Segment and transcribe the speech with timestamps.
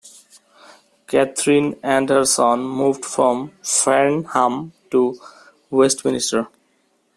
[1.05, 5.19] Catherine and her son moved from Farnham to
[5.69, 6.47] Westminster.